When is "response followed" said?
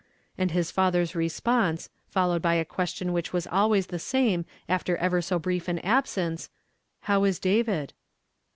1.13-2.41